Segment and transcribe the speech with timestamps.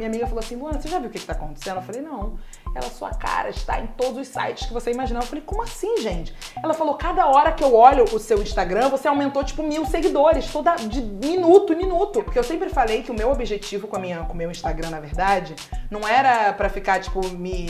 [0.00, 1.76] minha amiga falou assim, Luana, você já viu o que, que tá acontecendo?
[1.76, 2.38] Eu falei, não.
[2.74, 5.20] Ela, sua cara está em todos os sites que você imaginar.
[5.20, 6.34] Eu falei, como assim, gente?
[6.62, 10.50] Ela falou, cada hora que eu olho o seu Instagram, você aumentou, tipo, mil seguidores,
[10.50, 12.22] toda de minuto em minuto.
[12.22, 14.88] Porque eu sempre falei que o meu objetivo com, a minha, com o meu Instagram,
[14.88, 15.54] na verdade,
[15.90, 17.66] não era pra ficar, tipo, me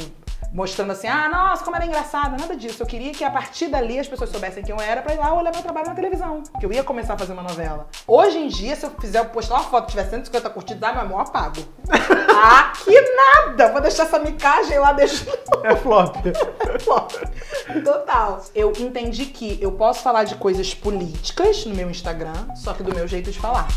[0.53, 2.83] mostrando assim, ah, nossa, como era engraçada, nada disso.
[2.83, 5.33] Eu queria que a partir dali as pessoas soubessem quem eu era pra ir lá
[5.33, 6.43] olhar meu trabalho na televisão.
[6.59, 7.89] Que eu ia começar a fazer uma novela.
[8.07, 11.03] Hoje em dia, se eu fizer postar uma foto e tiver 150 curtidas, ah, meu
[11.03, 11.61] amor, apago.
[12.35, 13.73] ah, que nada!
[13.73, 15.27] Vou deixar essa micagem lá, deixa.
[15.63, 16.17] É flop.
[16.81, 17.13] flop.
[17.85, 18.43] Total.
[18.55, 22.95] Eu entendi que eu posso falar de coisas políticas no meu Instagram, só que do
[22.95, 23.69] meu jeito de falar.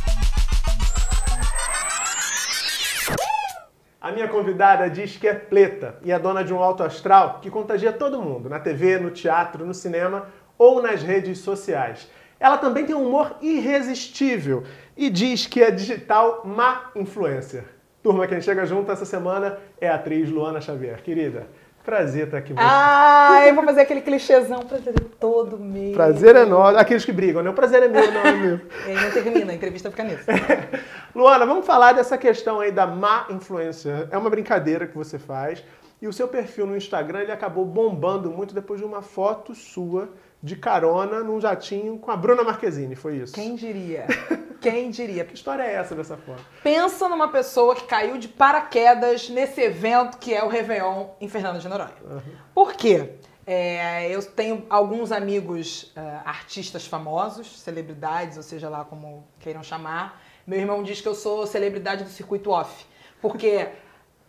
[4.03, 7.49] A minha convidada diz que é pleta e é dona de um alto astral que
[7.49, 12.09] contagia todo mundo, na TV, no teatro, no cinema ou nas redes sociais.
[12.37, 14.65] Ela também tem um humor irresistível
[14.97, 17.63] e diz que é digital má influencer.
[18.03, 21.01] Turma, quem chega junto essa semana é a atriz Luana Xavier.
[21.01, 21.47] Querida,
[21.83, 22.53] Prazer estar aqui.
[22.55, 24.59] Ah, eu vou fazer aquele clichêzão.
[24.61, 25.91] Prazer é todo meu.
[25.91, 26.77] Prazer é nosso.
[26.77, 27.49] Aqueles que brigam, né?
[27.49, 28.61] O prazer é meu, não é meu.
[28.87, 30.23] e aí não termina, a entrevista fica nisso.
[31.13, 34.07] Luana, vamos falar dessa questão aí da má influência.
[34.11, 35.61] É uma brincadeira que você faz.
[36.01, 40.09] E o seu perfil no Instagram, ele acabou bombando muito depois de uma foto sua
[40.41, 43.33] de carona num jatinho com a Bruna Marquezine, foi isso?
[43.33, 44.05] Quem diria?
[44.63, 45.25] Quem diria?
[45.25, 46.41] Que história é essa dessa foto?
[46.63, 51.59] Pensa numa pessoa que caiu de paraquedas nesse evento que é o Réveillon em Fernando
[51.59, 51.93] de Noronha.
[52.01, 52.21] Uhum.
[52.55, 53.15] Por quê?
[53.45, 60.21] É, eu tenho alguns amigos uh, artistas famosos, celebridades, ou seja lá como queiram chamar.
[60.47, 62.85] Meu irmão diz que eu sou celebridade do circuito off,
[63.21, 63.67] porque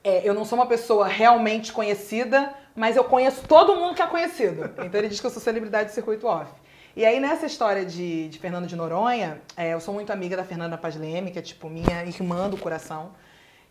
[0.02, 4.06] é, eu não sou uma pessoa realmente conhecida, mas eu conheço todo mundo que é
[4.06, 4.64] conhecido.
[4.84, 6.50] Então ele diz que eu sou celebridade do circuito off.
[6.96, 10.44] E aí, nessa história de, de Fernando de Noronha, é, eu sou muito amiga da
[10.44, 13.10] Fernanda Paz Leme, que é tipo minha irmã do coração.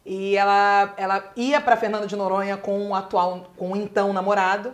[0.05, 4.73] E ela, ela ia para Fernando de Noronha com o atual, com o então namorado.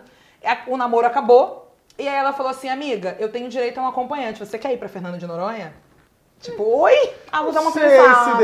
[0.65, 1.71] O namoro acabou.
[1.97, 4.39] E aí ela falou assim, amiga, eu tenho direito a um acompanhante.
[4.39, 5.71] Você quer ir para Fernando de Noronha?
[6.39, 7.13] Tipo, oi?
[7.31, 8.43] Ah, vou dar uma pensada.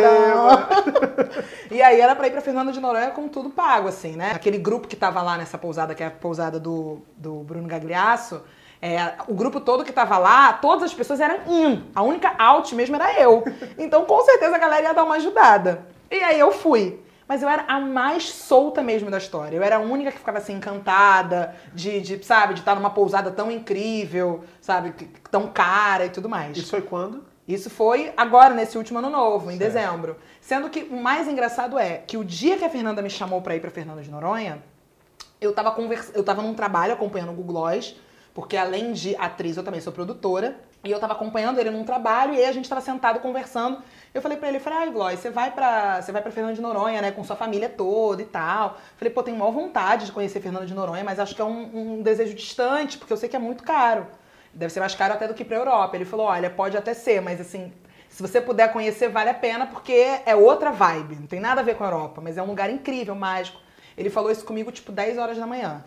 [1.72, 4.34] e aí era pra ir pra Fernando de Noronha com tudo pago, assim, né?
[4.36, 8.44] Aquele grupo que tava lá nessa pousada, que é a pousada do, do Bruno Gagliasso,
[8.86, 11.84] é, o grupo todo que tava lá, todas as pessoas eram in.
[11.96, 13.44] A única out mesmo era eu.
[13.80, 15.88] Então, com certeza, a galera ia dar uma ajudada.
[16.12, 17.00] E aí eu fui.
[17.28, 19.58] Mas eu era a mais solta mesmo da história.
[19.58, 23.32] Eu era a única que ficava assim, encantada, de, de sabe, de estar numa pousada
[23.32, 24.94] tão incrível, sabe,
[25.32, 26.56] tão cara e tudo mais.
[26.56, 27.26] Isso foi quando?
[27.48, 29.74] Isso foi agora, nesse último ano novo, em certo.
[29.74, 30.18] dezembro.
[30.40, 33.56] Sendo que o mais engraçado é que o dia que a Fernanda me chamou para
[33.56, 34.62] ir para Fernanda de Noronha,
[35.42, 36.12] eu tava, convers...
[36.14, 37.96] eu tava num trabalho acompanhando o Google Gloss,
[38.36, 40.58] porque além de atriz, eu também sou produtora.
[40.84, 43.82] E eu tava acompanhando ele num trabalho e aí a gente tava sentado conversando.
[44.14, 46.62] Eu falei pra ele, falei, ai, Gloss, você vai pra, você vai pra Fernanda de
[46.62, 48.78] Noronha, né, com sua família toda e tal.
[48.98, 51.98] Falei, pô, tenho maior vontade de conhecer Fernanda de Noronha, mas acho que é um,
[51.98, 54.06] um desejo distante, porque eu sei que é muito caro.
[54.54, 55.96] Deve ser mais caro até do que para Europa.
[55.96, 57.74] Ele falou: olha, pode até ser, mas assim,
[58.08, 61.16] se você puder conhecer, vale a pena, porque é outra vibe.
[61.16, 63.60] Não tem nada a ver com a Europa, mas é um lugar incrível, mágico.
[63.98, 65.84] Ele falou isso comigo tipo 10 horas da manhã.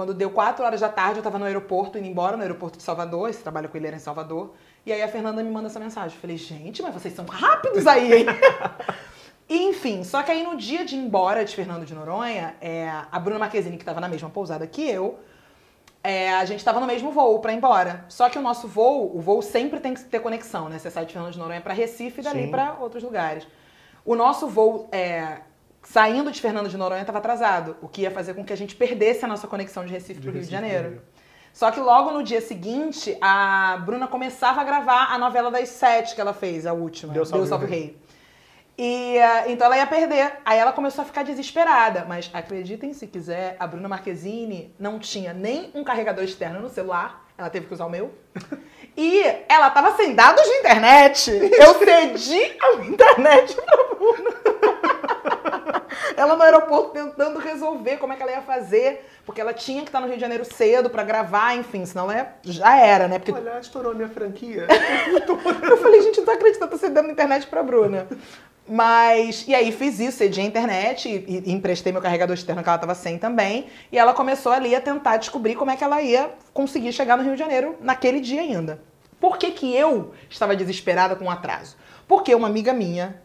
[0.00, 2.82] Quando deu 4 horas da tarde, eu tava no aeroporto, indo embora no aeroporto de
[2.82, 3.28] Salvador.
[3.28, 4.54] Esse trabalho com ele era em Salvador.
[4.86, 6.16] E aí a Fernanda me manda essa mensagem.
[6.16, 8.26] Eu falei, gente, mas vocês são rápidos aí, hein?
[9.46, 13.18] Enfim, só que aí no dia de ir embora de Fernando de Noronha, é, a
[13.18, 15.18] Bruna Marquezine, que estava na mesma pousada que eu,
[16.02, 18.06] é, a gente estava no mesmo voo para ir embora.
[18.08, 20.78] Só que o nosso voo, o voo sempre tem que ter conexão, né?
[20.78, 23.46] Você sai de Fernando de Noronha para Recife e dali para outros lugares.
[24.02, 25.42] O nosso voo, é,
[25.82, 28.74] saindo de Fernando de Noronha, estava atrasado, o que ia fazer com que a gente
[28.76, 31.02] perdesse a nossa conexão de Recife para o Rio de Janeiro.
[31.52, 36.14] Só que logo no dia seguinte, a Bruna começava a gravar a novela das sete
[36.14, 37.80] que ela fez, a última, Deus Salve, Deus Salve Rei.
[37.80, 38.10] Rei.
[38.82, 40.38] E uh, então ela ia perder.
[40.42, 42.06] Aí ela começou a ficar desesperada.
[42.08, 47.26] Mas acreditem se quiser, a Bruna Marquezine não tinha nem um carregador externo no celular.
[47.36, 48.14] Ela teve que usar o meu.
[48.96, 51.30] E ela tava sem dados de internet.
[51.30, 54.30] Eu cedi a internet pra Bruna.
[56.20, 59.06] ela no aeroporto tentando resolver como é que ela ia fazer.
[59.24, 62.34] Porque ela tinha que estar no Rio de Janeiro cedo para gravar, enfim, senão ela
[62.42, 63.18] já era, né?
[63.18, 63.32] Porque...
[63.32, 64.66] Olha, estourou minha franquia.
[65.68, 68.08] eu falei, gente, não tô acreditando, tô cedendo internet pra Bruna.
[68.68, 72.68] Mas, e aí fiz isso, cedi a internet e, e, emprestei meu carregador externo que
[72.68, 73.66] ela estava sem também.
[73.90, 77.22] E ela começou ali a tentar descobrir como é que ela ia conseguir chegar no
[77.24, 78.80] Rio de Janeiro naquele dia ainda.
[79.20, 81.76] Por que, que eu estava desesperada com o atraso?
[82.06, 83.20] Porque uma amiga minha,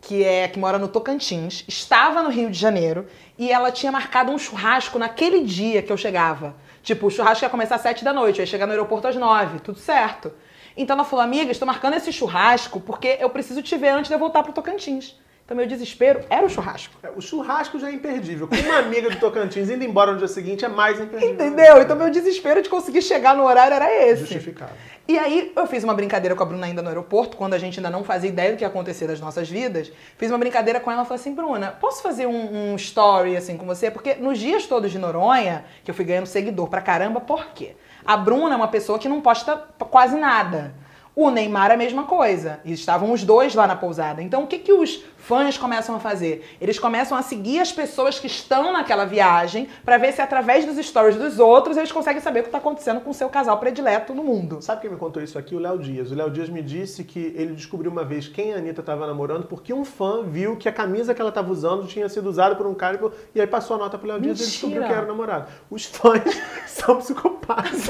[0.00, 3.06] que é que mora no Tocantins, estava no Rio de Janeiro
[3.38, 6.54] e ela tinha marcado um churrasco naquele dia que eu chegava.
[6.82, 9.16] Tipo, o churrasco ia começar às sete da noite, eu ia chegar no aeroporto às
[9.16, 10.32] nove, tudo certo.
[10.76, 14.14] Então ela falou, amiga, estou marcando esse churrasco porque eu preciso te ver antes de
[14.14, 15.14] eu voltar pro Tocantins.
[15.50, 16.94] Então meu desespero era o churrasco.
[17.02, 18.46] É, o churrasco já é imperdível.
[18.46, 21.34] Com uma amiga do Tocantins indo embora no dia seguinte é mais imperdível.
[21.34, 21.82] Entendeu?
[21.82, 24.20] Então meu desespero de conseguir chegar no horário era esse.
[24.20, 24.70] Justificado.
[25.10, 27.80] E aí eu fiz uma brincadeira com a Bruna ainda no aeroporto, quando a gente
[27.80, 29.90] ainda não fazia ideia do que ia acontecer das nossas vidas.
[30.16, 33.56] Fiz uma brincadeira com ela e falei assim, Bruna, posso fazer um, um, story assim
[33.56, 33.90] com você?
[33.90, 37.74] Porque nos dias todos de Noronha, que eu fui ganhando seguidor pra caramba, por quê?
[38.06, 39.56] A Bruna é uma pessoa que não posta
[39.90, 40.72] quase nada.
[41.20, 42.60] O Neymar a mesma coisa.
[42.64, 44.22] E estavam os dois lá na pousada.
[44.22, 46.56] Então o que, que os fãs começam a fazer?
[46.58, 50.78] Eles começam a seguir as pessoas que estão naquela viagem para ver se através dos
[50.78, 54.14] stories dos outros eles conseguem saber o que está acontecendo com o seu casal predileto
[54.14, 54.62] no mundo.
[54.62, 55.54] Sabe quem me contou isso aqui?
[55.54, 56.10] O Léo Dias.
[56.10, 59.44] O Léo Dias me disse que ele descobriu uma vez quem a Anitta estava namorando
[59.44, 62.66] porque um fã viu que a camisa que ela estava usando tinha sido usada por
[62.66, 62.98] um cara
[63.34, 65.48] e aí passou a nota pro Léo Dias e ele descobriu que era o namorado.
[65.70, 66.22] Os fãs
[66.66, 67.88] são psicopatas.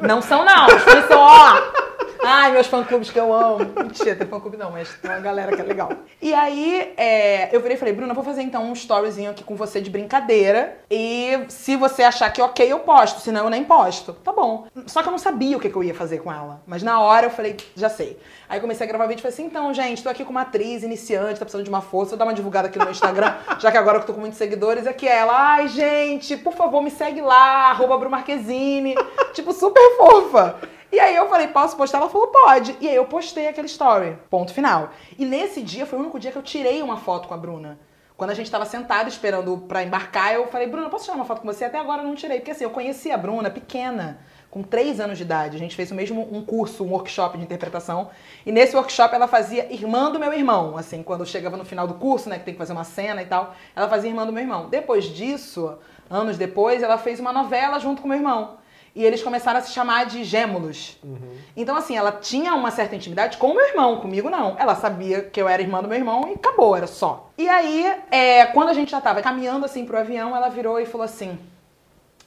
[0.00, 0.66] não são não.
[0.68, 1.91] Os fãs são, ó...
[2.24, 3.58] Ai, meus fã-clubes que eu amo.
[3.76, 5.90] Mentira, tem fã-clube não, mas tem uma galera que é legal.
[6.20, 9.56] E aí, é, eu virei e falei, Bruna, vou fazer então um storyzinho aqui com
[9.56, 10.78] você de brincadeira.
[10.88, 14.12] E se você achar que ok, eu posto, senão eu nem posto.
[14.12, 14.66] Tá bom.
[14.86, 16.62] Só que eu não sabia o que, que eu ia fazer com ela.
[16.66, 18.18] Mas na hora eu falei, já sei.
[18.48, 20.82] Aí comecei a gravar vídeo e falei assim, então, gente, tô aqui com uma atriz
[20.82, 23.72] iniciante, tá precisando de uma força, vou dar uma divulgada aqui no meu Instagram, já
[23.72, 26.90] que agora eu tô com muitos seguidores, aqui é ela, ai, gente, por favor, me
[26.90, 28.94] segue lá, arroba Bru Marquezine.
[29.32, 30.56] tipo, super fofa.
[30.92, 31.98] E aí eu falei, posso postar?
[31.98, 32.76] Ela falou, pode.
[32.78, 34.18] E aí eu postei aquele story.
[34.28, 34.90] Ponto final.
[35.18, 37.80] E nesse dia foi o único dia que eu tirei uma foto com a Bruna.
[38.14, 41.40] Quando a gente estava sentado esperando para embarcar, eu falei, Bruna, posso tirar uma foto
[41.40, 41.64] com você?
[41.64, 42.40] Até agora eu não tirei.
[42.40, 45.56] Porque assim, eu conheci a Bruna pequena, com três anos de idade.
[45.56, 48.10] A gente fez o mesmo um curso, um workshop de interpretação.
[48.44, 50.76] E nesse workshop ela fazia irmã do meu irmão.
[50.76, 53.26] Assim, quando chegava no final do curso, né, que tem que fazer uma cena e
[53.26, 54.68] tal, ela fazia irmã do meu irmão.
[54.68, 55.78] Depois disso,
[56.10, 58.61] anos depois, ela fez uma novela junto com meu irmão.
[58.94, 60.98] E eles começaram a se chamar de gêmeos.
[61.02, 61.36] Uhum.
[61.56, 64.54] Então, assim, ela tinha uma certa intimidade com o meu irmão, comigo não.
[64.58, 67.30] Ela sabia que eu era irmã do meu irmão e acabou, era só.
[67.38, 70.84] E aí, é, quando a gente já tava caminhando assim pro avião, ela virou e
[70.84, 71.38] falou assim: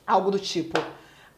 [0.08, 0.80] algo do tipo.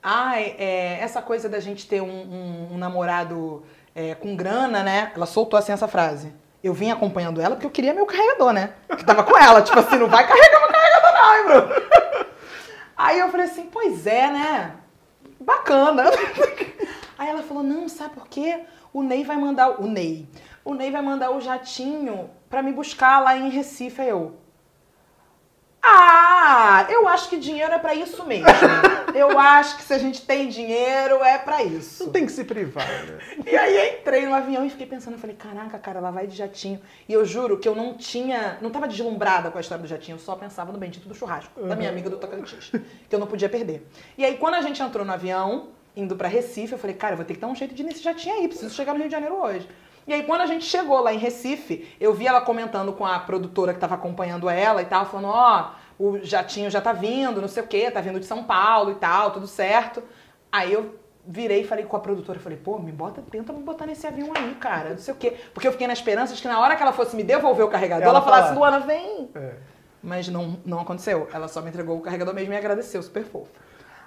[0.02, 5.12] Ai, é, essa coisa da gente ter um, um, um namorado é, com grana, né?
[5.14, 6.32] Ela soltou assim essa frase.
[6.64, 8.72] Eu vim acompanhando ela porque eu queria meu carregador, né?
[8.98, 9.62] Que tava com ela.
[9.62, 12.28] tipo assim, não vai carregar meu carregador, não, hein, Bruno?
[12.96, 14.72] Aí eu falei assim, pois é, né?
[15.48, 16.04] Bacana.
[17.18, 18.66] Aí ela falou: não, sabe por quê?
[18.94, 19.82] O Ney vai mandar.
[19.82, 20.28] O Ney.
[20.66, 24.02] O Ney vai mandar o jatinho pra me buscar lá em Recife.
[24.02, 24.36] Aí eu.
[25.90, 28.46] Ah, eu acho que dinheiro é para isso mesmo.
[29.16, 32.04] Eu acho que se a gente tem dinheiro é para isso.
[32.04, 33.18] Não tem que se privar, né?
[33.50, 36.36] E aí entrei no avião e fiquei pensando, eu falei, caraca, cara, ela vai de
[36.36, 36.80] jatinho.
[37.10, 40.16] E eu juro que eu não tinha, não tava deslumbrada com a história do jatinho,
[40.16, 41.68] eu só pensava no bendito do churrasco, uhum.
[41.68, 42.70] da minha amiga do Tocantins,
[43.10, 43.88] que eu não podia perder.
[44.18, 47.18] E aí quando a gente entrou no avião, indo para Recife, eu falei, cara, eu
[47.18, 49.08] vou ter que dar um jeito de ir nesse jatinho aí, preciso chegar no Rio
[49.08, 49.68] de Janeiro hoje.
[50.08, 53.20] E aí, quando a gente chegou lá em Recife, eu vi ela comentando com a
[53.20, 57.48] produtora que estava acompanhando ela e tal, falando: Ó, o jatinho já tá vindo, não
[57.48, 60.04] sei o quê, tá vindo de São Paulo e tal, tudo certo.
[60.52, 60.96] Aí eu
[61.26, 64.32] virei e falei com a produtora, falei, pô, me bota, tenta me botar nesse avião
[64.36, 65.36] aí, cara, não sei o quê.
[65.54, 67.70] Porque eu fiquei na esperança de que na hora que ela fosse me devolver o
[67.70, 69.30] carregador, ela, ela falasse, Luana, vem.
[69.36, 69.56] É.
[70.02, 71.28] Mas não, não aconteceu.
[71.34, 73.52] Ela só me entregou o carregador mesmo e agradeceu, super fofo.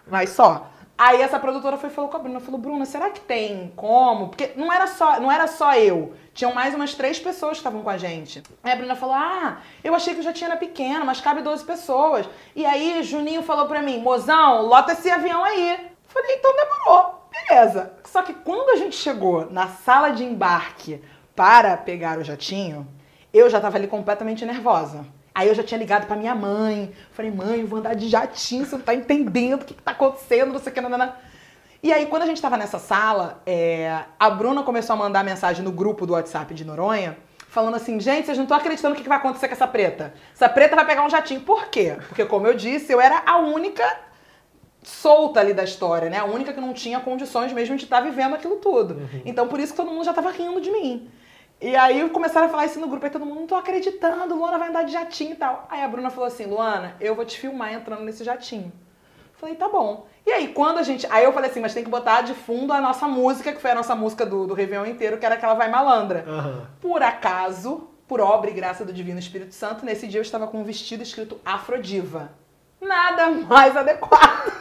[0.06, 0.70] Mas só.
[1.02, 4.28] Aí essa produtora foi falou com a Bruna, falou, Bruna, será que tem como?
[4.28, 6.12] Porque não era só, não era só eu.
[6.34, 8.42] Tinham mais umas três pessoas que estavam com a gente.
[8.62, 11.64] Aí a Bruna falou, ah, eu achei que já tinha era pequeno, mas cabe 12
[11.64, 12.28] pessoas.
[12.54, 15.90] E aí Juninho falou pra mim, mozão, lota esse avião aí.
[16.06, 17.26] Falei, então demorou.
[17.48, 17.94] Beleza.
[18.04, 21.02] Só que quando a gente chegou na sala de embarque
[21.34, 22.86] para pegar o jatinho,
[23.32, 25.06] eu já tava ali completamente nervosa.
[25.40, 26.92] Aí eu já tinha ligado pra minha mãe.
[27.12, 29.92] Falei, mãe, eu vou andar de jatinho, você não tá entendendo o que, que tá
[29.92, 31.16] acontecendo, não sei o que, nanana.
[31.82, 35.64] E aí, quando a gente tava nessa sala, é, a Bruna começou a mandar mensagem
[35.64, 37.16] no grupo do WhatsApp de Noronha,
[37.48, 40.12] falando assim, gente, vocês não estão acreditando o que, que vai acontecer com essa preta.
[40.34, 41.40] Essa preta vai pegar um jatinho.
[41.40, 41.96] Por quê?
[42.08, 43.82] Porque, como eu disse, eu era a única
[44.82, 46.18] solta ali da história, né?
[46.18, 48.92] A única que não tinha condições mesmo de estar tá vivendo aquilo tudo.
[48.92, 49.22] Uhum.
[49.24, 51.08] Então, por isso que todo mundo já tava rindo de mim.
[51.60, 54.58] E aí começaram a falar isso no grupo, aí todo mundo, não tô acreditando, Luana
[54.58, 55.66] vai andar de jatinho e tal.
[55.68, 58.72] Aí a Bruna falou assim, Luana, eu vou te filmar entrando nesse jatinho.
[59.34, 60.06] Falei, tá bom.
[60.26, 61.06] E aí, quando a gente.
[61.10, 63.70] Aí eu falei assim, mas tem que botar de fundo a nossa música, que foi
[63.70, 66.24] a nossa música do, do Réveillon inteiro, que era aquela Vai Malandra.
[66.26, 66.66] Uhum.
[66.80, 70.60] Por acaso, por obra e graça do Divino Espírito Santo, nesse dia eu estava com
[70.60, 72.32] um vestido escrito Afrodiva.
[72.80, 74.52] Nada mais adequado.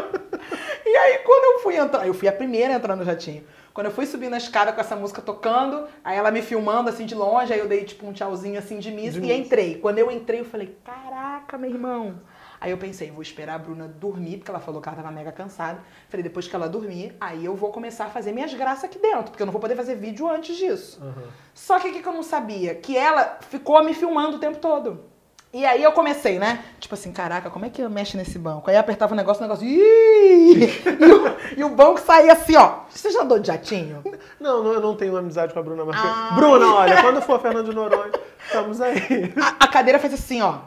[0.86, 3.44] e aí, quando eu fui entrar, eu fui a primeira a entrar no jatinho.
[3.72, 7.06] Quando eu fui subir na escada com essa música tocando, aí ela me filmando assim
[7.06, 9.76] de longe, aí eu dei tipo um tchauzinho assim de missa de e entrei.
[9.76, 12.20] Quando eu entrei, eu falei: Caraca, meu irmão,
[12.60, 15.32] Aí eu pensei, vou esperar a Bruna dormir, porque ela falou que ela tava mega
[15.32, 15.80] cansada.
[16.10, 19.30] Falei, depois que ela dormir, aí eu vou começar a fazer minhas graças aqui dentro,
[19.30, 21.02] porque eu não vou poder fazer vídeo antes disso.
[21.02, 21.28] Uhum.
[21.54, 22.74] Só que o que eu não sabia?
[22.74, 25.09] Que ela ficou me filmando o tempo todo.
[25.52, 26.64] E aí eu comecei, né?
[26.78, 28.70] Tipo assim, caraca, como é que eu mexo nesse banco?
[28.70, 29.66] Aí apertava o negócio, o negócio.
[29.70, 32.80] E o, e o banco saía assim, ó.
[32.88, 34.02] Você já andou de jatinho?
[34.38, 36.12] Não, não, eu não tenho amizade com a Bruna Marquezine.
[36.14, 36.32] Ah.
[36.34, 38.12] Bruna, olha, quando for Fernando de Noronha,
[38.44, 39.32] estamos aí.
[39.40, 40.58] A, a cadeira faz assim, ó.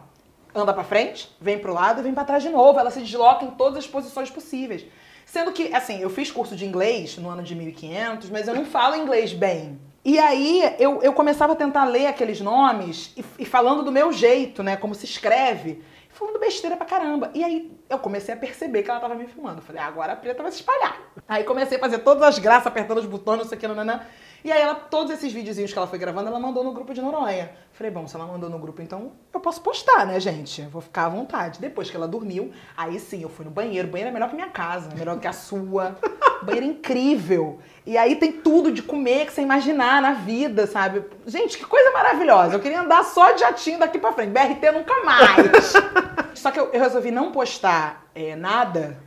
[0.53, 2.77] Anda pra frente, vem pro lado e vem pra trás de novo.
[2.79, 4.85] Ela se desloca em todas as posições possíveis.
[5.25, 8.65] Sendo que, assim, eu fiz curso de inglês no ano de 1500, mas eu não
[8.65, 9.79] falo inglês bem.
[10.05, 14.12] E aí eu, eu começava a tentar ler aqueles nomes e, e falando do meu
[14.12, 14.75] jeito, né?
[14.75, 15.81] Como se escreve.
[16.10, 17.31] Falando besteira pra caramba.
[17.33, 19.62] E aí eu comecei a perceber que ela tava me filmando.
[19.62, 21.00] Falei, ah, agora a preta vai se espalhar.
[21.27, 24.01] Aí comecei a fazer todas as graças, apertando os botões, não sei o que, nananã.
[24.43, 27.01] E aí ela, todos esses videozinhos que ela foi gravando, ela mandou no grupo de
[27.01, 27.51] Noronha.
[27.71, 30.62] Falei, bom, se ela mandou no grupo, então eu posso postar, né, gente?
[30.63, 31.62] Vou ficar à vontade.
[31.62, 33.88] Depois que ela dormiu, aí sim, eu fui no banheiro.
[33.88, 35.97] O banheiro é melhor que minha casa, melhor que a sua.
[36.43, 37.59] banheiro incrível.
[37.85, 41.05] E aí tem tudo de comer que você imaginar na vida, sabe?
[41.25, 42.55] Gente, que coisa maravilhosa.
[42.55, 44.31] Eu queria andar só de jatinho daqui pra frente.
[44.31, 45.73] BRT nunca mais.
[46.35, 48.97] só que eu, eu resolvi não postar é, nada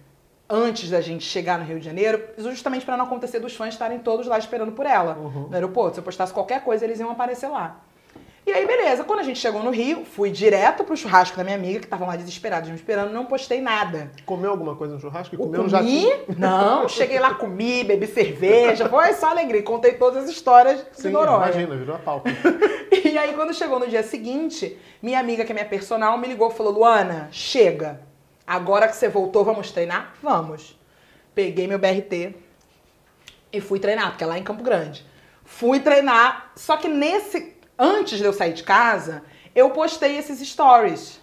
[0.48, 3.98] antes da gente chegar no Rio de Janeiro, justamente para não acontecer dos fãs estarem
[3.98, 5.48] todos lá esperando por ela Uhum.
[5.48, 5.94] no aeroporto.
[5.94, 7.80] Se eu postasse qualquer coisa, eles iam aparecer lá.
[8.46, 9.02] E aí, beleza.
[9.02, 12.06] Quando a gente chegou no Rio, fui direto pro churrasco da minha amiga, que estavam
[12.06, 14.12] lá desesperados me esperando, não postei nada.
[14.24, 15.34] Comeu alguma coisa no churrasco?
[15.34, 16.06] E Eu comeu um comi?
[16.38, 19.64] Não, cheguei lá, comi, bebi cerveja, foi só alegria.
[19.64, 21.38] Contei todas as histórias de Sim, Noronha.
[21.48, 22.30] imagina, virou a palpa.
[23.04, 26.50] E aí, quando chegou no dia seguinte, minha amiga, que é minha personal, me ligou
[26.50, 28.00] e falou: Luana, chega.
[28.46, 30.14] Agora que você voltou, vamos treinar?
[30.22, 30.78] Vamos.
[31.34, 32.34] Peguei meu BRT
[33.52, 35.04] e fui treinar, porque é lá em Campo Grande.
[35.44, 37.56] Fui treinar, só que nesse.
[37.78, 39.22] Antes de eu sair de casa,
[39.54, 41.20] eu postei esses stories.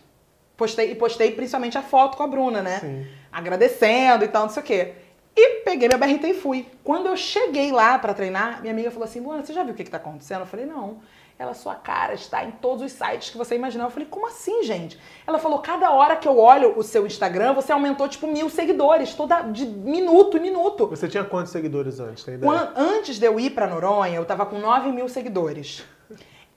[0.56, 2.80] Postei, e postei principalmente a foto com a Bruna, né?
[2.80, 3.08] Sim.
[3.32, 4.94] Agradecendo e tal, não sei o quê.
[5.36, 6.68] E peguei meu BRT e fui.
[6.84, 9.76] Quando eu cheguei lá pra treinar, minha amiga falou assim: Luana, você já viu o
[9.76, 10.42] que, que tá acontecendo?
[10.42, 11.00] Eu falei: não.
[11.44, 13.84] Ela, sua cara está em todos os sites que você imaginar.
[13.84, 14.98] Eu falei, como assim, gente?
[15.28, 19.14] Ela falou, cada hora que eu olho o seu Instagram, você aumentou, tipo, mil seguidores,
[19.14, 20.88] toda de minuto em minuto.
[20.88, 22.24] Você tinha quantos seguidores antes?
[22.24, 22.72] Tem ideia?
[22.78, 25.84] Antes de eu ir pra Noronha, eu tava com 9 mil seguidores.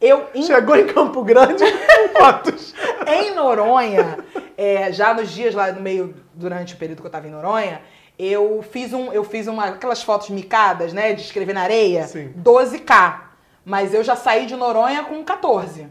[0.01, 2.73] Eu, em, Chegou em Campo Grande com quantos?
[3.09, 4.19] em Noronha,
[4.57, 7.83] é, já nos dias lá no meio, durante o período que eu tava em Noronha,
[8.17, 12.33] eu fiz um, eu fiz uma, aquelas fotos micadas, né, de escrever na areia, Sim.
[12.41, 13.26] 12k.
[13.67, 15.89] Mas eu já saí de Noronha com 14.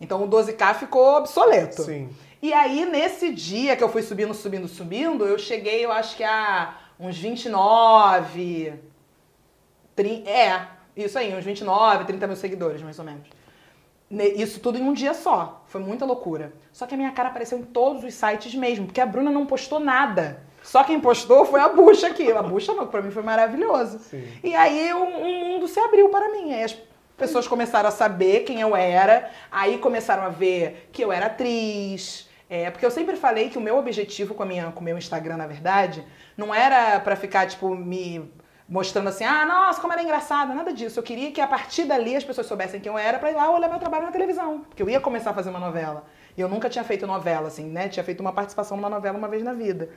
[0.00, 1.82] Então o 12k ficou obsoleto.
[1.82, 2.08] Sim.
[2.40, 6.22] E aí, nesse dia que eu fui subindo, subindo, subindo, eu cheguei, eu acho que
[6.22, 8.74] a uns 29.
[9.96, 13.26] Tri, é, isso aí, uns 29, 30 mil seguidores, mais ou menos.
[14.36, 15.64] Isso tudo em um dia só.
[15.66, 16.52] Foi muita loucura.
[16.72, 19.46] Só que a minha cara apareceu em todos os sites mesmo, porque a Bruna não
[19.46, 20.44] postou nada.
[20.62, 22.30] Só quem postou foi a bucha aqui.
[22.30, 23.98] A bucha pra mim foi maravilhoso.
[23.98, 24.24] Sim.
[24.44, 26.52] E aí um, um mundo se abriu para mim.
[26.52, 26.76] Aí as
[27.20, 32.28] pessoas começaram a saber quem eu era, aí começaram a ver que eu era atriz.
[32.48, 34.98] É, porque eu sempre falei que o meu objetivo com, a minha, com o meu
[34.98, 36.04] Instagram, na verdade,
[36.36, 38.28] não era pra ficar, tipo, me
[38.68, 40.98] mostrando assim, ah, nossa, como era engraçada, nada disso.
[40.98, 43.50] Eu queria que a partir dali as pessoas soubessem quem eu era pra ir lá
[43.50, 44.60] olhar meu trabalho na televisão.
[44.60, 46.04] Porque eu ia começar a fazer uma novela.
[46.36, 47.88] E eu nunca tinha feito novela, assim, né?
[47.88, 49.90] Tinha feito uma participação numa novela uma vez na vida.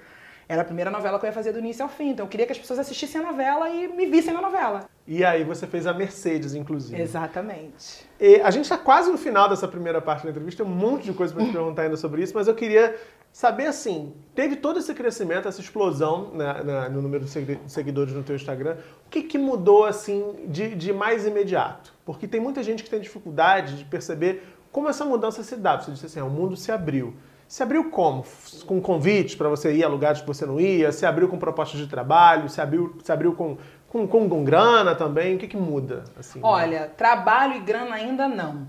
[0.48, 2.10] Era a primeira novela que eu ia fazer do início ao fim.
[2.10, 4.90] Então eu queria que as pessoas assistissem a novela e me vissem na novela.
[5.08, 7.02] E aí você fez a Mercedes, inclusive.
[7.02, 8.06] Exatamente.
[8.20, 11.04] E a gente está quase no final dessa primeira parte da entrevista, tem um monte
[11.06, 12.96] de coisa para te perguntar ainda sobre isso, mas eu queria
[13.32, 17.32] saber assim, teve todo esse crescimento, essa explosão na- na- no número de
[17.68, 21.94] seguidores no teu Instagram, o que, que mudou assim de, de mais imediato?
[22.06, 25.80] Porque tem muita gente que tem dificuldade de perceber como essa mudança se dá.
[25.80, 27.14] Você disse assim, ah, o mundo se abriu.
[27.54, 28.26] Se abriu como?
[28.66, 30.92] Com convites para você ir a lugares que você não ia?
[30.92, 32.50] Se abriu com propostas de trabalho?
[32.50, 35.36] Se abriu, se abriu com, com, com, com grana também?
[35.36, 36.04] O que, que muda?
[36.18, 38.68] Assim, Olha, trabalho e grana ainda não.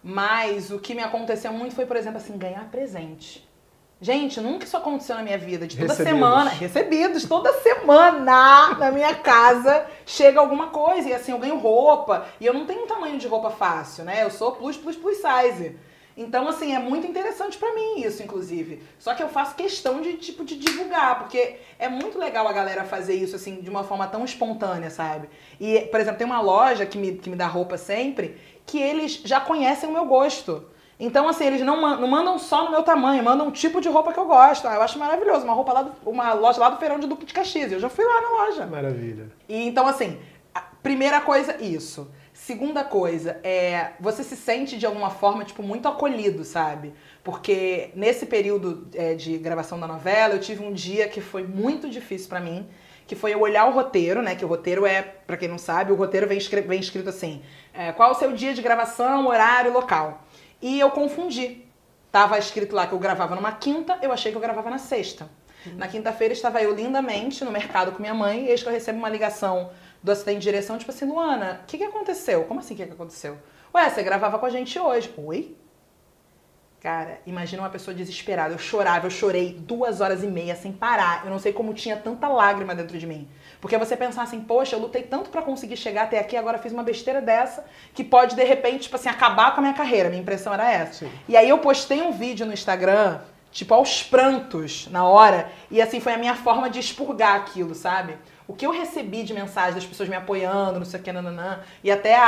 [0.00, 3.44] Mas o que me aconteceu muito foi, por exemplo, assim, ganhar presente.
[4.00, 5.66] Gente, nunca isso aconteceu na minha vida.
[5.66, 6.20] De toda Recebidos.
[6.20, 11.08] semana, recebidos, toda semana na minha casa chega alguma coisa.
[11.08, 12.24] E assim, eu ganho roupa.
[12.40, 14.22] E eu não tenho um tamanho de roupa fácil, né?
[14.22, 15.76] Eu sou plus, plus, plus size.
[16.16, 18.82] Então, assim, é muito interessante pra mim isso, inclusive.
[18.98, 22.84] Só que eu faço questão de, tipo, de divulgar, porque é muito legal a galera
[22.84, 25.28] fazer isso, assim, de uma forma tão espontânea, sabe?
[25.58, 29.22] E, por exemplo, tem uma loja que me, que me dá roupa sempre, que eles
[29.24, 30.66] já conhecem o meu gosto.
[31.00, 34.12] Então, assim, eles não, não mandam só no meu tamanho, mandam um tipo de roupa
[34.12, 34.68] que eu gosto.
[34.68, 35.44] Ah, eu acho maravilhoso.
[35.44, 37.72] Uma roupa lá do, uma loja lá do Feirão de Duque de Caxias.
[37.72, 38.66] Eu já fui lá na loja.
[38.66, 39.32] Maravilha.
[39.48, 40.20] E então, assim,
[40.54, 42.08] a primeira coisa, isso.
[42.32, 46.94] Segunda coisa, é, você se sente de alguma forma, tipo, muito acolhido, sabe?
[47.22, 51.90] Porque nesse período é, de gravação da novela, eu tive um dia que foi muito
[51.90, 52.66] difícil para mim,
[53.06, 54.34] que foi eu olhar o roteiro, né?
[54.34, 57.42] Que o roteiro é, para quem não sabe, o roteiro vem, escrito, vem escrito assim:
[57.74, 60.24] é, qual o seu dia de gravação, horário, local.
[60.60, 61.66] E eu confundi.
[62.10, 65.30] Tava escrito lá que eu gravava numa quinta, eu achei que eu gravava na sexta.
[65.66, 65.74] Uhum.
[65.76, 68.98] Na quinta-feira estava eu lindamente no mercado com minha mãe, e eis que eu recebo
[68.98, 69.70] uma ligação
[70.02, 72.44] do assistente de direção, tipo assim, Luana, o que, que aconteceu?
[72.44, 73.38] Como assim o que, que aconteceu?
[73.74, 75.12] Ué, você gravava com a gente hoje.
[75.16, 75.56] Oi?
[76.82, 78.52] Cara, imagina uma pessoa desesperada.
[78.52, 81.24] Eu chorava, eu chorei duas horas e meia sem parar.
[81.24, 83.28] Eu não sei como tinha tanta lágrima dentro de mim.
[83.60, 86.72] Porque você pensar assim, poxa, eu lutei tanto para conseguir chegar até aqui, agora fiz
[86.72, 90.08] uma besteira dessa que pode, de repente, tipo assim, acabar com a minha carreira.
[90.08, 91.04] Minha impressão era essa.
[91.04, 91.12] Sim.
[91.28, 93.20] E aí eu postei um vídeo no Instagram,
[93.52, 95.52] tipo, aos prantos na hora.
[95.70, 98.16] E assim, foi a minha forma de expurgar aquilo, sabe?
[98.46, 101.60] O que eu recebi de mensagem das pessoas me apoiando, não sei o que, nananã,
[101.82, 102.26] e até a,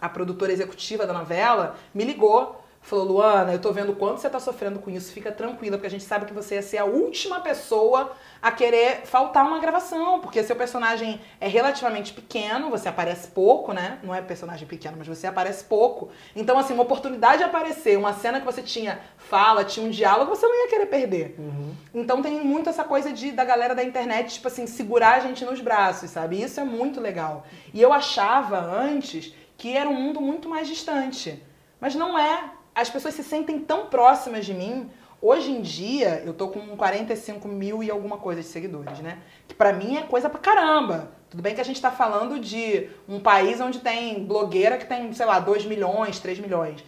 [0.00, 4.30] a, a produtora executiva da novela me ligou falou, Luana, eu tô vendo quanto você
[4.30, 6.84] tá sofrendo com isso, fica tranquila, porque a gente sabe que você ia ser a
[6.84, 13.28] última pessoa a querer faltar uma gravação, porque seu personagem é relativamente pequeno, você aparece
[13.28, 13.98] pouco, né?
[14.02, 16.08] Não é personagem pequeno, mas você aparece pouco.
[16.34, 20.34] Então, assim, uma oportunidade de aparecer, uma cena que você tinha fala, tinha um diálogo,
[20.34, 21.34] você não ia querer perder.
[21.38, 21.74] Uhum.
[21.94, 25.44] Então tem muito essa coisa de da galera da internet, tipo assim, segurar a gente
[25.44, 26.40] nos braços, sabe?
[26.40, 27.44] Isso é muito legal.
[27.74, 31.42] E eu achava antes que era um mundo muito mais distante.
[31.80, 34.90] Mas não é as pessoas se sentem tão próximas de mim.
[35.20, 39.18] Hoje em dia, eu tô com 45 mil e alguma coisa de seguidores, né?
[39.48, 41.10] Que pra mim é coisa pra caramba.
[41.28, 45.12] Tudo bem que a gente tá falando de um país onde tem blogueira que tem,
[45.12, 46.84] sei lá, 2 milhões, 3 milhões.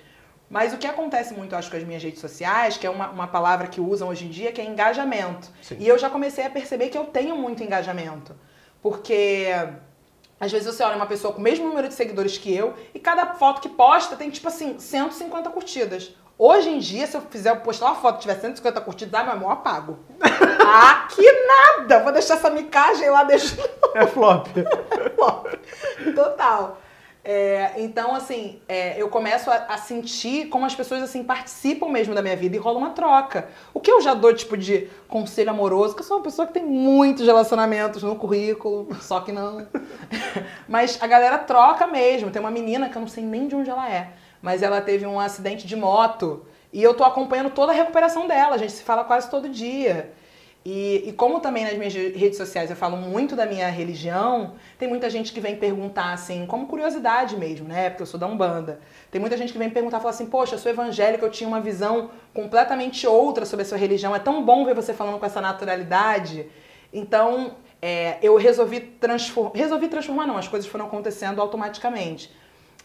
[0.48, 3.26] Mas o que acontece muito, acho, com as minhas redes sociais, que é uma, uma
[3.28, 5.48] palavra que usam hoje em dia, que é engajamento.
[5.62, 5.76] Sim.
[5.78, 8.34] E eu já comecei a perceber que eu tenho muito engajamento.
[8.82, 9.46] Porque
[10.40, 12.98] às vezes você olha uma pessoa com o mesmo número de seguidores que eu e
[12.98, 16.14] cada foto que posta tem, tipo assim, 150 curtidas.
[16.38, 19.32] Hoje em dia, se eu fizer postar uma foto que tiver 150 curtidas, ah, meu
[19.34, 19.98] amor, apago.
[20.66, 22.02] ah, que nada!
[22.02, 23.56] Vou deixar essa micagem lá, deixa.
[23.94, 24.46] É flop.
[24.56, 25.46] é flop.
[26.14, 26.78] Total.
[27.22, 32.14] É, então, assim, é, eu começo a, a, sentir como as pessoas, assim, participam mesmo
[32.14, 33.48] da minha vida e rola uma troca.
[33.74, 36.54] O que eu já dou, tipo, de conselho amoroso, que eu sou uma pessoa que
[36.54, 39.66] tem muitos relacionamentos no currículo, só que não.
[40.66, 42.30] mas a galera troca mesmo.
[42.30, 45.06] Tem uma menina que eu não sei nem de onde ela é, mas ela teve
[45.06, 48.54] um acidente de moto e eu tô acompanhando toda a recuperação dela.
[48.54, 50.12] A gente se fala quase todo dia.
[50.62, 54.86] E, e, como também nas minhas redes sociais eu falo muito da minha religião, tem
[54.86, 57.88] muita gente que vem perguntar assim, como curiosidade mesmo, né?
[57.88, 58.78] Porque eu sou da Umbanda.
[59.10, 61.62] Tem muita gente que vem perguntar, fala assim, poxa, eu sou evangélica, eu tinha uma
[61.62, 64.14] visão completamente outra sobre a sua religião.
[64.14, 66.46] É tão bom ver você falando com essa naturalidade.
[66.92, 69.52] Então, é, eu resolvi transformar.
[69.54, 72.30] Resolvi transformar, não, as coisas foram acontecendo automaticamente.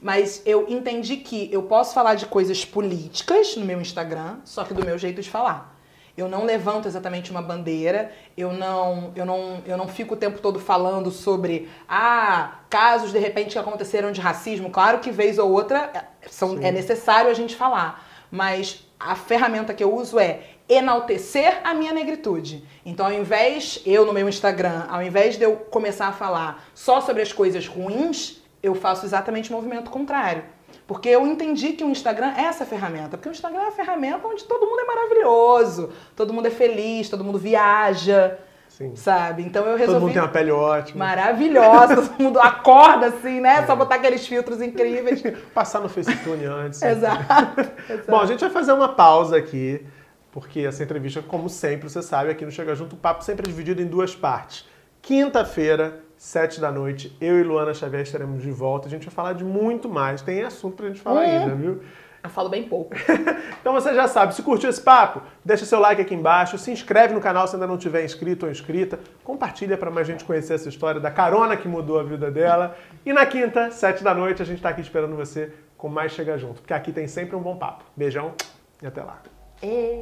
[0.01, 4.73] Mas eu entendi que eu posso falar de coisas políticas no meu Instagram, só que
[4.73, 5.74] do meu jeito de falar.
[6.17, 10.39] Eu não levanto exatamente uma bandeira, eu não, eu não, eu não fico o tempo
[10.39, 14.69] todo falando sobre ah, casos de repente que aconteceram de racismo.
[14.69, 19.73] Claro que vez ou outra é, são, é necessário a gente falar, mas a ferramenta
[19.73, 22.63] que eu uso é enaltecer a minha negritude.
[22.85, 27.01] Então, ao invés, eu no meu Instagram, ao invés de eu começar a falar só
[27.01, 30.43] sobre as coisas ruins, eu faço exatamente o movimento contrário.
[30.87, 33.17] Porque eu entendi que o Instagram é essa ferramenta.
[33.17, 37.09] Porque o Instagram é a ferramenta onde todo mundo é maravilhoso, todo mundo é feliz,
[37.09, 38.37] todo mundo viaja.
[38.69, 38.93] Sim.
[38.93, 39.41] Sabe?
[39.41, 39.93] Então eu resolvi.
[39.93, 41.05] Todo mundo tem uma pele ótima.
[41.05, 43.59] Maravilhosa, todo mundo acorda assim, né?
[43.59, 43.65] É.
[43.65, 45.23] Só botar aqueles filtros incríveis.
[45.55, 46.81] Passar no FaceTune antes.
[46.83, 48.11] exato, exato.
[48.11, 49.81] Bom, a gente vai fazer uma pausa aqui,
[50.29, 53.49] porque essa entrevista, como sempre, você sabe, aqui no Chega Junto, o papo sempre é
[53.49, 54.67] dividido em duas partes.
[55.01, 58.87] Quinta-feira, sete da noite, eu e Luana Xavier estaremos de volta.
[58.87, 60.21] A gente vai falar de muito mais.
[60.21, 61.37] Tem assunto pra gente falar é.
[61.37, 61.81] ainda, viu?
[62.23, 62.95] Eu falo bem pouco.
[63.61, 67.13] então você já sabe, se curtiu esse papo, deixa seu like aqui embaixo, se inscreve
[67.13, 70.67] no canal se ainda não tiver inscrito ou inscrita, compartilha para mais gente conhecer essa
[70.67, 72.75] história da carona que mudou a vida dela.
[73.05, 76.35] E na quinta, sete da noite, a gente está aqui esperando você com mais Chega
[76.35, 77.83] Junto, porque aqui tem sempre um bom papo.
[77.95, 78.33] Beijão
[78.81, 79.21] e até lá.
[79.61, 80.01] E...